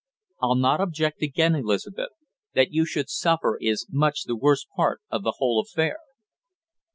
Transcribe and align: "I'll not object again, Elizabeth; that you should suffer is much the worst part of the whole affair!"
"I'll 0.41 0.55
not 0.55 0.81
object 0.81 1.21
again, 1.21 1.53
Elizabeth; 1.53 2.09
that 2.55 2.71
you 2.73 2.87
should 2.87 3.07
suffer 3.07 3.59
is 3.61 3.85
much 3.91 4.23
the 4.23 4.35
worst 4.35 4.67
part 4.75 4.99
of 5.11 5.21
the 5.21 5.35
whole 5.37 5.61
affair!" 5.61 5.99